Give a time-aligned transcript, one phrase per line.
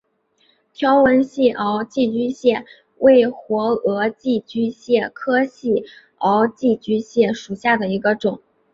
[0.73, 2.65] 条纹细螯寄居蟹
[2.97, 5.85] 为活额寄居蟹科细
[6.17, 8.41] 螯寄居蟹属下的一个种。